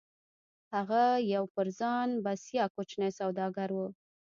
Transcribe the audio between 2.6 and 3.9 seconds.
کوچنی سوداګر و.